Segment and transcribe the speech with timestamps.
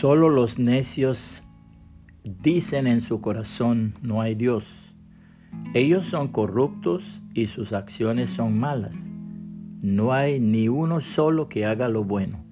[0.00, 1.44] Solo los necios
[2.24, 4.96] dicen en su corazón, no hay Dios.
[5.74, 8.96] Ellos son corruptos y sus acciones son malas.
[9.82, 12.42] No hay ni uno solo que haga lo bueno.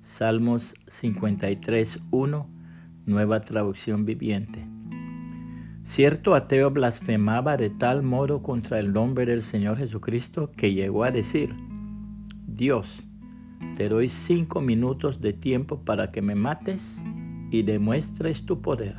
[0.00, 2.50] Salmos 53, 1,
[3.06, 4.66] nueva traducción viviente.
[5.84, 11.12] Cierto ateo blasfemaba de tal modo contra el nombre del Señor Jesucristo que llegó a
[11.12, 11.54] decir,
[12.48, 13.04] Dios,
[13.76, 17.00] te doy cinco minutos de tiempo para que me mates
[17.50, 18.96] y demuestres tu poder.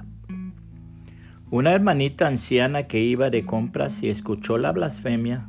[1.51, 5.47] Una hermanita anciana que iba de compras y escuchó la blasfemia,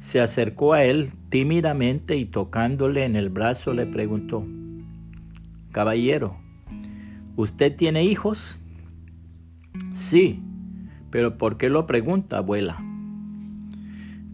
[0.00, 4.44] se acercó a él tímidamente y tocándole en el brazo le preguntó,
[5.70, 6.36] Caballero,
[7.36, 8.58] ¿usted tiene hijos?
[9.92, 10.42] Sí,
[11.10, 12.82] pero ¿por qué lo pregunta, abuela?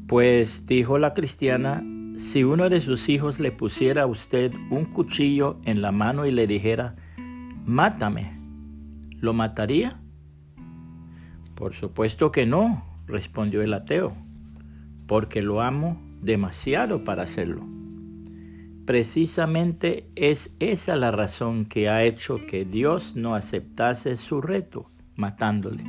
[0.07, 1.83] Pues dijo la cristiana,
[2.17, 6.31] si uno de sus hijos le pusiera a usted un cuchillo en la mano y
[6.31, 6.95] le dijera,
[7.67, 8.39] mátame,
[9.21, 10.01] ¿lo mataría?
[11.57, 14.15] Por supuesto que no, respondió el ateo,
[15.07, 17.67] porque lo amo demasiado para hacerlo.
[18.87, 25.85] Precisamente es esa la razón que ha hecho que Dios no aceptase su reto, matándole.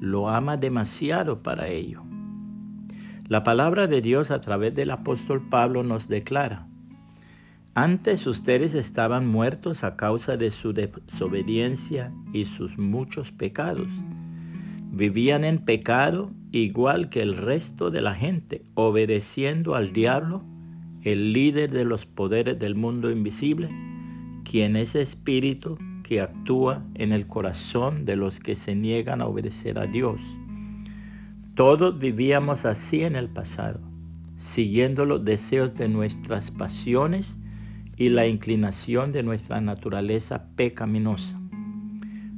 [0.00, 2.02] Lo ama demasiado para ello.
[3.26, 6.66] La palabra de Dios a través del apóstol Pablo nos declara,
[7.74, 13.88] antes ustedes estaban muertos a causa de su desobediencia y sus muchos pecados.
[14.92, 20.42] Vivían en pecado igual que el resto de la gente, obedeciendo al diablo,
[21.02, 23.70] el líder de los poderes del mundo invisible,
[24.44, 29.78] quien es espíritu que actúa en el corazón de los que se niegan a obedecer
[29.78, 30.20] a Dios.
[31.54, 33.78] Todos vivíamos así en el pasado,
[34.36, 37.38] siguiendo los deseos de nuestras pasiones
[37.96, 41.40] y la inclinación de nuestra naturaleza pecaminosa.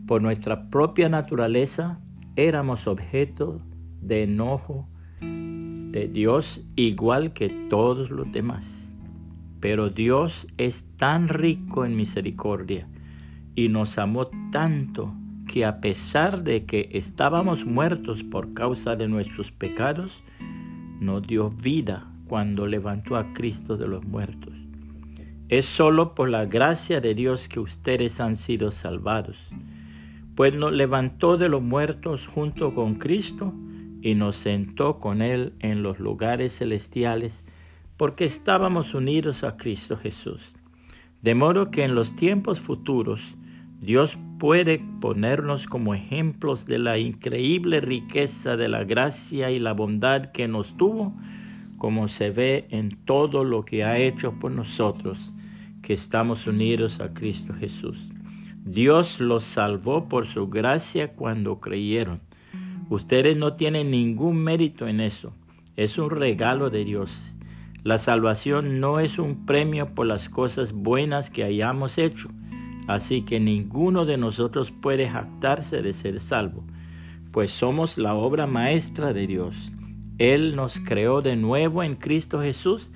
[0.06, 1.98] Por nuestra propia naturaleza
[2.36, 3.62] éramos objeto
[4.02, 4.86] de enojo
[5.22, 8.66] de Dios igual que todos los demás.
[9.60, 12.86] Pero Dios es tan rico en misericordia
[13.54, 15.14] y nos amó tanto
[15.46, 20.22] que a pesar de que estábamos muertos por causa de nuestros pecados,
[21.00, 24.54] nos dio vida cuando levantó a Cristo de los muertos.
[25.48, 29.38] Es solo por la gracia de Dios que ustedes han sido salvados,
[30.34, 33.54] pues nos levantó de los muertos junto con Cristo
[34.02, 37.42] y nos sentó con Él en los lugares celestiales,
[37.96, 40.40] porque estábamos unidos a Cristo Jesús.
[41.22, 43.22] De modo que en los tiempos futuros,
[43.81, 50.26] Dios puede ponernos como ejemplos de la increíble riqueza de la gracia y la bondad
[50.32, 51.14] que nos tuvo,
[51.76, 55.32] como se ve en todo lo que ha hecho por nosotros,
[55.82, 57.98] que estamos unidos a Cristo Jesús.
[58.65, 62.20] Dios los salvó por su gracia cuando creyeron.
[62.88, 65.34] Ustedes no tienen ningún mérito en eso.
[65.76, 67.22] Es un regalo de Dios.
[67.84, 72.31] La salvación no es un premio por las cosas buenas que hayamos hecho
[72.86, 76.64] Así que ninguno de nosotros puede jactarse de ser salvo,
[77.32, 79.72] pues somos la obra maestra de Dios.
[80.19, 82.91] Él nos creó de nuevo en Cristo Jesús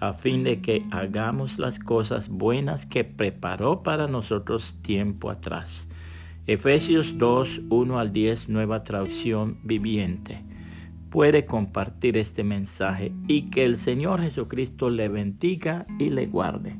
[0.00, 5.88] a fin de que hagamos las cosas buenas que preparó para nosotros tiempo atrás.
[6.46, 10.42] Efesios 2, 1 al 10, nueva traducción viviente.
[11.10, 16.76] Puede compartir este mensaje y que el Señor Jesucristo le bendiga y le guarde.